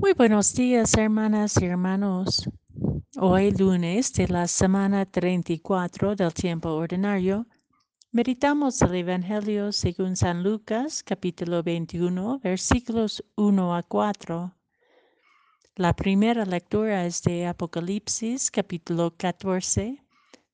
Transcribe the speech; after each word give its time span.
Muy 0.00 0.12
buenos 0.12 0.54
días, 0.54 0.94
hermanas 0.96 1.56
y 1.60 1.66
hermanos. 1.66 2.48
Hoy 3.16 3.52
lunes 3.52 4.12
de 4.12 4.26
la 4.28 4.48
semana 4.48 5.06
34 5.06 6.16
del 6.16 6.34
tiempo 6.34 6.70
ordinario, 6.70 7.46
meditamos 8.10 8.82
el 8.82 8.96
Evangelio 8.96 9.72
según 9.72 10.16
San 10.16 10.42
Lucas, 10.42 11.02
capítulo 11.02 11.62
21, 11.62 12.40
versículos 12.40 13.24
1 13.36 13.74
a 13.74 13.82
4. 13.84 14.54
La 15.76 15.94
primera 15.94 16.44
lectura 16.44 17.06
es 17.06 17.22
de 17.22 17.46
Apocalipsis, 17.46 18.50
capítulo 18.50 19.14
14, 19.16 20.04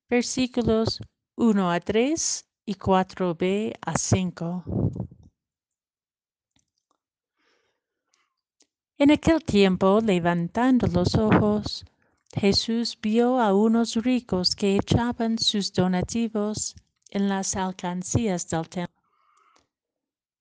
versículos 0.08 1.00
1 1.36 1.70
a 1.70 1.80
3 1.80 2.48
y 2.66 2.74
4b 2.74 3.74
a 3.80 3.96
5. 3.96 4.64
En 9.00 9.10
aquel 9.10 9.42
tiempo, 9.42 9.98
levantando 10.02 10.86
los 10.86 11.14
ojos, 11.14 11.86
Jesús 12.34 12.98
vio 13.00 13.40
a 13.40 13.54
unos 13.54 13.94
ricos 13.94 14.54
que 14.54 14.76
echaban 14.76 15.38
sus 15.38 15.72
donativos 15.72 16.76
en 17.08 17.26
las 17.30 17.56
alcancías 17.56 18.46
del 18.50 18.68
templo. 18.68 19.02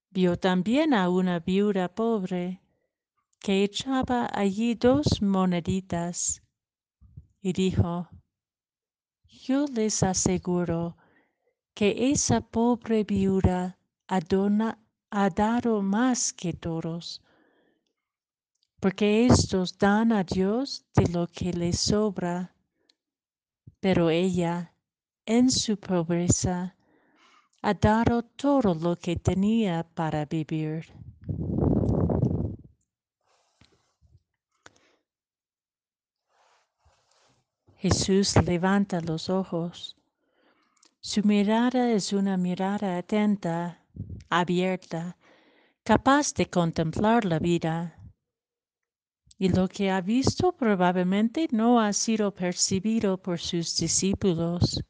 Vio 0.10 0.38
también 0.38 0.94
a 0.94 1.08
una 1.08 1.40
viuda 1.40 1.88
pobre 1.88 2.62
que 3.40 3.64
echaba 3.64 4.30
allí 4.34 4.76
dos 4.76 5.22
moneditas 5.22 6.42
y 7.42 7.54
dijo, 7.54 8.10
yo 9.24 9.68
les 9.68 10.04
aseguro 10.04 10.98
que 11.74 12.12
esa 12.12 12.42
pobre 12.42 13.06
viuda 13.06 13.80
ha, 14.10 14.20
ha 15.12 15.30
dado 15.30 15.82
más 15.82 16.34
que 16.34 16.52
todos 16.52 17.22
porque 18.80 19.28
estos 19.28 19.78
dan 19.78 20.12
a 20.14 20.24
Dios 20.24 20.86
de 20.96 21.08
lo 21.12 21.28
que 21.28 21.52
les 21.52 21.80
sobra, 21.80 22.54
pero 23.80 24.10
ella, 24.10 24.74
en 25.26 25.52
su 25.52 25.78
pobreza, 25.78 26.76
ha 27.62 27.74
dado 27.74 28.24
todo 28.24 28.74
lo 28.74 28.96
que 28.96 29.18
tenía 29.18 29.84
para 29.84 30.26
vivir. 30.26 30.86
Jesús 37.78 38.36
levanta 38.46 39.00
los 39.02 39.30
ojos. 39.30 39.98
Su 41.02 41.24
mirada 41.24 41.92
es 41.92 42.12
una 42.12 42.36
mirada 42.36 42.98
atenta, 42.98 43.82
abierta, 44.30 45.18
capaz 45.84 46.34
de 46.34 46.50
contemplar 46.50 47.24
la 47.24 47.40
vida 47.40 47.99
y 49.42 49.48
lo 49.48 49.70
que 49.70 49.90
ha 49.90 50.02
visto 50.02 50.52
probablemente 50.52 51.48
no 51.52 51.80
ha 51.80 51.94
sido 51.94 52.34
percibido 52.34 53.18
por 53.18 53.40
sus 53.40 53.74
discípulos. 53.78 54.84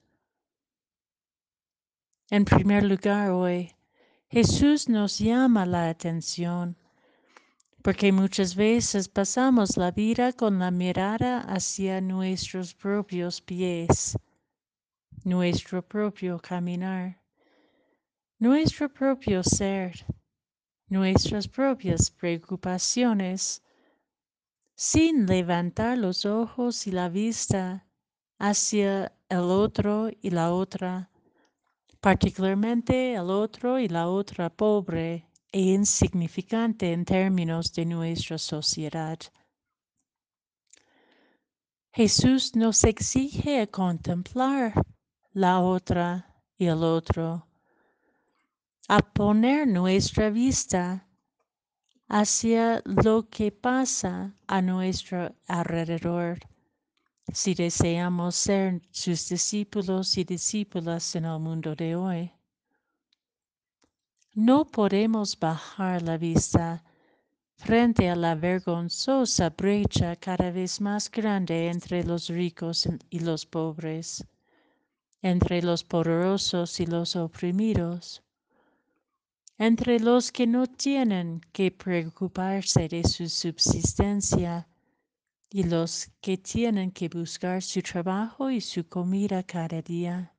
En 2.32 2.46
primer 2.46 2.84
lugar, 2.84 3.30
hoy, 3.30 3.72
Jesús 4.28 4.90
nos 4.90 5.20
llama 5.20 5.68
la 5.68 5.90
atención, 5.90 6.76
porque 7.84 8.12
muchas 8.12 8.56
veces 8.56 9.08
pasamos 9.08 9.78
la 9.78 9.92
vida 9.92 10.34
con 10.34 10.58
la 10.58 10.72
mirada 10.72 11.42
hacia 11.42 12.02
nuestros 12.02 12.74
propios 12.74 13.42
pies, 13.42 14.18
nuestro 15.24 15.88
propio 15.88 16.40
caminar, 16.40 17.22
nuestro 18.40 18.90
propio 18.92 19.44
ser, 19.44 20.06
nuestras 20.88 21.48
propias 21.48 22.10
preocupaciones, 22.10 23.62
sin 24.80 25.26
levantar 25.26 25.98
los 25.98 26.26
ojos 26.26 26.88
y 26.88 26.92
la 26.94 27.10
vista 27.10 27.86
hacia 28.38 29.12
el 29.28 29.42
otro 29.42 30.10
y 30.22 30.30
la 30.30 30.54
otra, 30.54 31.12
particularmente 32.00 33.14
el 33.14 33.30
otro 33.30 33.78
y 33.78 33.90
la 33.90 34.08
otra 34.08 34.50
pobre 34.50 35.28
e 35.52 35.60
insignificante 35.60 36.94
en 36.94 37.04
términos 37.04 37.74
de 37.74 37.88
nuestra 37.88 38.38
sociedad. 38.38 39.20
Jesús 41.92 42.56
nos 42.56 42.86
exige 42.86 43.70
contemplar 43.70 44.72
la 45.34 45.60
otra 45.60 46.42
y 46.58 46.68
el 46.68 46.86
otro, 46.86 47.46
a 48.88 49.00
poner 49.00 49.68
nuestra 49.68 50.30
vista 50.30 51.09
hacia 52.10 52.82
lo 52.86 53.30
que 53.30 53.52
pasa 53.52 54.34
a 54.48 54.62
nuestro 54.64 55.36
alrededor 55.48 56.40
si 57.32 57.54
deseamos 57.54 58.36
ser 58.36 58.82
sus 58.90 59.30
discípulos 59.30 60.18
y 60.18 60.24
discípulas 60.24 61.16
en 61.16 61.26
el 61.26 61.40
mundo 61.40 61.76
de 61.76 61.96
hoy. 61.96 62.32
No 64.34 64.66
podemos 64.66 65.38
bajar 65.38 66.02
la 66.02 66.18
vista 66.18 66.84
frente 67.58 68.10
a 68.10 68.16
la 68.16 68.34
vergonzosa 68.34 69.52
brecha 69.52 70.16
cada 70.16 70.50
vez 70.50 70.82
más 70.82 71.12
grande 71.12 71.70
entre 71.70 72.04
los 72.04 72.30
ricos 72.30 72.88
y 73.12 73.20
los 73.20 73.46
pobres, 73.46 74.26
entre 75.22 75.62
los 75.62 75.84
poderosos 75.84 76.80
y 76.80 76.88
los 76.88 77.16
oprimidos 77.16 78.24
entre 79.62 80.00
los 80.00 80.32
que 80.32 80.48
no 80.48 80.68
tienen 80.68 81.42
que 81.52 81.70
preocuparse 81.70 82.88
de 82.88 83.04
su 83.04 83.28
subsistencia 83.28 84.70
y 85.50 85.64
los 85.64 86.10
que 86.22 86.38
tienen 86.38 86.92
que 86.92 87.10
buscar 87.10 87.62
su 87.62 87.82
trabajo 87.82 88.50
y 88.50 88.62
su 88.62 88.88
comida 88.88 89.44
cada 89.44 89.82
día. 89.82 90.34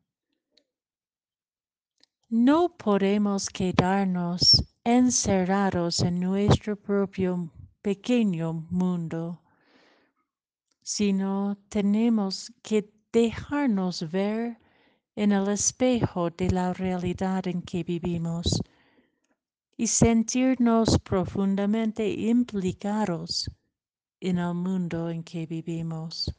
No 2.30 2.74
podemos 2.78 3.50
quedarnos 3.50 4.64
encerrados 4.84 6.00
en 6.00 6.18
nuestro 6.18 6.76
propio 6.76 7.52
pequeño 7.82 8.54
mundo, 8.70 9.42
sino 10.80 11.58
tenemos 11.68 12.50
que 12.62 12.90
dejarnos 13.12 14.10
ver 14.10 14.58
en 15.14 15.32
el 15.32 15.48
espejo 15.48 16.30
de 16.30 16.50
la 16.50 16.72
realidad 16.72 17.46
en 17.46 17.60
que 17.60 17.84
vivimos 17.84 18.62
y 19.80 19.86
sentirnos 19.86 20.98
profundamente 20.98 22.06
implicados 22.06 23.50
en 24.20 24.36
el 24.36 24.52
mundo 24.52 25.08
en 25.08 25.24
que 25.24 25.46
vivimos. 25.46 26.30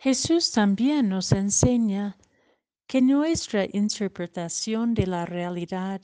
Jesús 0.00 0.50
también 0.50 1.08
nos 1.08 1.30
enseña 1.30 2.18
que 2.88 3.00
nuestra 3.00 3.64
interpretación 3.72 4.92
de 4.92 5.06
la 5.06 5.24
realidad 5.24 6.00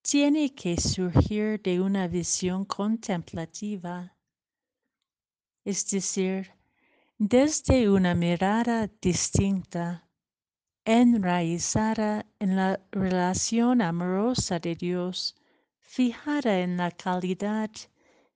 tiene 0.00 0.54
que 0.54 0.80
surgir 0.80 1.60
de 1.60 1.82
una 1.82 2.08
visión 2.08 2.64
contemplativa, 2.64 4.16
es 5.66 5.86
decir, 5.90 6.50
desde 7.18 7.90
una 7.90 8.14
mirada 8.14 8.90
distinta 9.02 10.05
enraizada 10.86 12.24
en 12.38 12.54
la 12.54 12.80
relación 12.92 13.82
amorosa 13.82 14.60
de 14.60 14.76
Dios, 14.76 15.34
fijada 15.80 16.60
en 16.60 16.76
la 16.76 16.92
calidad 16.92 17.70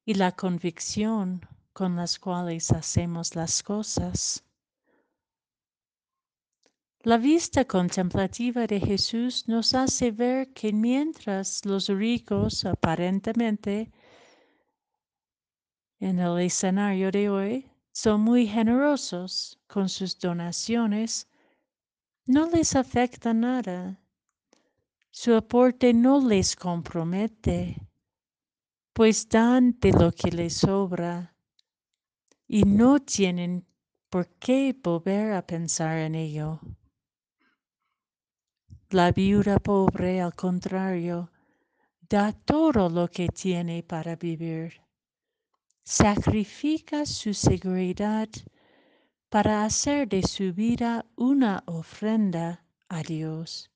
y 0.04 0.14
la 0.14 0.32
convicción 0.32 1.46
con 1.72 1.94
las 1.94 2.18
cuales 2.18 2.72
hacemos 2.72 3.36
las 3.36 3.62
cosas. 3.62 4.42
La 7.02 7.18
vista 7.18 7.64
contemplativa 7.64 8.66
de 8.66 8.80
Jesús 8.80 9.46
nos 9.46 9.72
hace 9.72 10.10
ver 10.10 10.52
que 10.52 10.72
mientras 10.72 11.64
los 11.64 11.86
ricos 11.86 12.64
aparentemente 12.64 13.92
en 16.00 16.18
el 16.18 16.40
escenario 16.40 17.12
de 17.12 17.30
hoy 17.30 17.70
son 17.92 18.22
muy 18.22 18.48
generosos 18.48 19.58
con 19.68 19.88
sus 19.88 20.18
donaciones, 20.18 21.29
no 22.30 22.48
les 22.48 22.76
afecta 22.76 23.34
nada. 23.34 24.00
Su 25.10 25.34
aporte 25.34 25.92
no 25.92 26.20
les 26.20 26.54
compromete, 26.54 27.76
pues 28.92 29.28
dan 29.28 29.76
de 29.80 29.90
lo 29.90 30.12
que 30.12 30.30
les 30.30 30.54
sobra 30.54 31.34
y 32.46 32.62
no 32.62 33.00
tienen 33.00 33.66
por 34.08 34.28
qué 34.38 34.76
volver 34.80 35.32
a 35.32 35.44
pensar 35.44 35.98
en 35.98 36.14
ello. 36.14 36.60
La 38.90 39.10
viuda 39.10 39.58
pobre, 39.58 40.20
al 40.20 40.34
contrario, 40.34 41.32
da 42.08 42.32
todo 42.32 42.88
lo 42.88 43.08
que 43.08 43.28
tiene 43.28 43.82
para 43.82 44.14
vivir. 44.14 44.80
Sacrifica 45.82 47.04
su 47.06 47.34
seguridad 47.34 48.28
para 49.30 49.64
hacer 49.64 50.08
de 50.08 50.22
su 50.22 50.52
vida 50.52 51.06
una 51.16 51.62
ofrenda 51.66 52.64
a 52.88 53.02
Dios. 53.02 53.70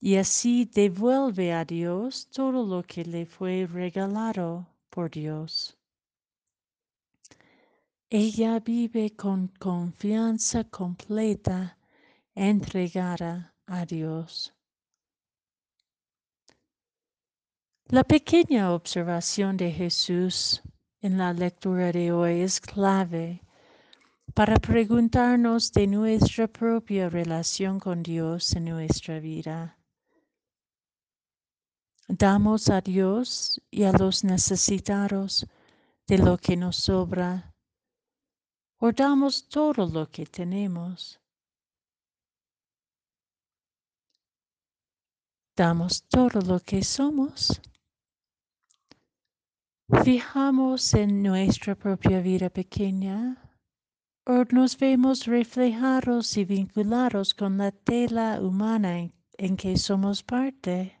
y 0.00 0.16
así 0.16 0.64
devuelve 0.64 1.52
a 1.52 1.64
Dios 1.64 2.28
todo 2.30 2.64
lo 2.64 2.82
que 2.84 3.04
le 3.04 3.26
fue 3.26 3.66
regalado 3.66 4.66
por 4.90 5.10
Dios. 5.10 5.76
Ella 8.10 8.60
vive 8.60 9.16
con 9.16 9.48
confianza 9.58 10.64
completa, 10.64 11.76
entregada 12.34 13.54
a 13.66 13.84
Dios. 13.84 14.54
La 17.88 18.04
pequeña 18.04 18.72
observación 18.72 19.56
de 19.56 19.72
Jesús 19.72 20.62
en 21.00 21.18
la 21.18 21.32
lectura 21.32 21.90
de 21.90 22.12
hoy 22.12 22.40
es 22.40 22.60
clave 22.60 23.42
para 24.38 24.54
preguntarnos 24.60 25.72
de 25.72 25.88
nuestra 25.88 26.46
propia 26.46 27.08
relación 27.08 27.80
con 27.80 28.04
Dios 28.04 28.54
en 28.54 28.66
nuestra 28.66 29.18
vida. 29.18 29.76
Damos 32.06 32.70
a 32.70 32.80
Dios 32.80 33.60
y 33.68 33.82
a 33.82 33.90
los 33.90 34.22
necesitados 34.22 35.44
de 36.06 36.18
lo 36.18 36.38
que 36.38 36.56
nos 36.56 36.76
sobra, 36.76 37.52
o 38.78 38.92
damos 38.92 39.48
todo 39.48 39.88
lo 39.88 40.08
que 40.08 40.24
tenemos. 40.24 41.20
Damos 45.56 46.04
todo 46.04 46.40
lo 46.42 46.60
que 46.60 46.84
somos. 46.84 47.60
Fijamos 50.04 50.94
en 50.94 51.24
nuestra 51.24 51.74
propia 51.74 52.20
vida 52.20 52.48
pequeña 52.48 53.42
nos 54.28 54.76
vemos 54.76 55.24
reflejados 55.24 56.36
y 56.36 56.44
vinculados 56.44 57.32
con 57.32 57.56
la 57.56 57.72
tela 57.72 58.40
humana 58.42 58.98
en, 58.98 59.14
en 59.38 59.56
que 59.56 59.78
somos 59.78 60.22
parte. 60.22 61.00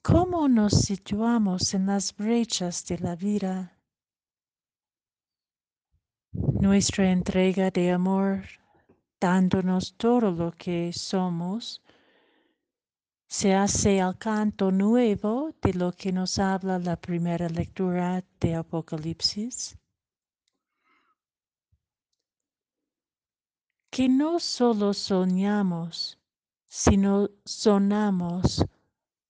¿Cómo 0.00 0.48
nos 0.48 0.72
situamos 0.72 1.74
en 1.74 1.86
las 1.86 2.16
brechas 2.16 2.86
de 2.86 2.98
la 2.98 3.14
vida? 3.14 3.78
Nuestra 6.32 7.10
entrega 7.10 7.70
de 7.70 7.90
amor, 7.90 8.44
dándonos 9.20 9.94
todo 9.96 10.30
lo 10.30 10.52
que 10.52 10.92
somos, 10.94 11.83
se 13.36 13.52
hace 13.52 14.00
al 14.00 14.16
canto 14.16 14.70
nuevo 14.70 15.52
de 15.60 15.74
lo 15.74 15.90
que 15.90 16.12
nos 16.12 16.38
habla 16.38 16.78
la 16.78 16.94
primera 16.94 17.48
lectura 17.48 18.24
de 18.38 18.54
Apocalipsis. 18.54 19.76
Que 23.90 24.08
no 24.08 24.38
solo 24.38 24.94
soñamos, 24.94 26.16
sino 26.68 27.28
sonamos 27.44 28.64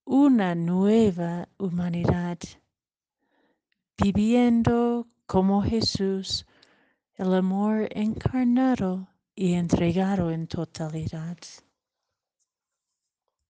una 0.05 0.55
nueva 0.55 1.49
humanidad, 1.57 2.39
viviendo 3.97 5.09
como 5.25 5.63
Jesús 5.63 6.45
el 7.15 7.33
amor 7.33 7.89
encarnado 7.91 9.09
y 9.35 9.55
entregado 9.55 10.31
en 10.31 10.47
totalidad. 10.47 11.39